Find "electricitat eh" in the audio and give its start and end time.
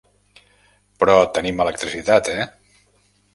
1.67-2.49